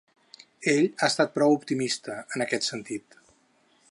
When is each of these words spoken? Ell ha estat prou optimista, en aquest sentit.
Ell 0.71 0.87
ha 1.01 1.09
estat 1.11 1.35
prou 1.35 1.53
optimista, 1.57 2.17
en 2.37 2.47
aquest 2.47 2.69
sentit. 2.71 3.21